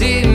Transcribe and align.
see 0.00 0.29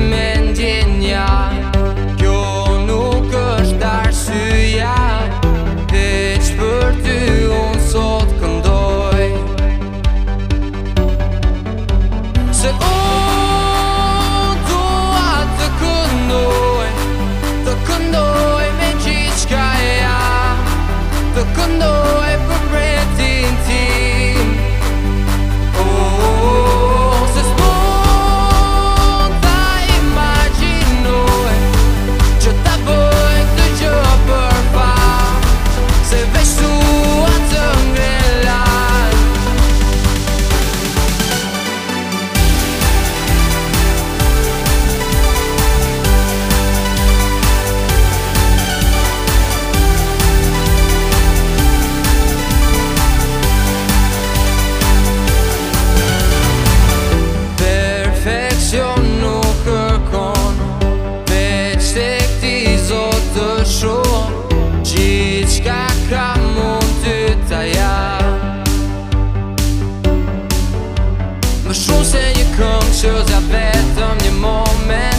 Ruszą 71.75 72.03
się 72.03 72.33
nie 72.37 72.45
kończą, 72.57 73.25
zawetam 73.31 74.17
nie 74.23 74.31
moment 74.31 75.14